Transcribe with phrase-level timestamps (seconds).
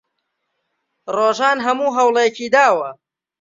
[1.15, 2.89] ڕۆژان هەموو هەوڵێکی داوە.